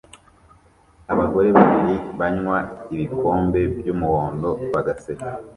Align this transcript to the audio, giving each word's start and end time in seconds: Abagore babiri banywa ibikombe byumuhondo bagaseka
Abagore 1.13 1.47
babiri 1.57 1.93
banywa 2.19 2.57
ibikombe 2.93 3.61
byumuhondo 3.77 4.49
bagaseka 4.73 5.29